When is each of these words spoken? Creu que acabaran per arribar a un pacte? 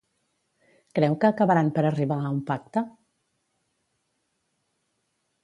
Creu 0.99 1.17
que 1.25 1.29
acabaran 1.29 1.69
per 1.75 1.83
arribar 1.89 2.17
a 2.23 2.31
un 2.37 2.41
pacte? 2.49 2.85